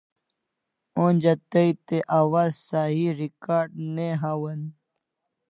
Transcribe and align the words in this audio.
Onja 1.05 1.33
tai 1.51 1.69
te 1.87 1.97
awaz 2.19 2.51
Sahi 2.65 3.07
recard 3.19 3.71
ne 3.95 4.07
hawan 4.21 4.61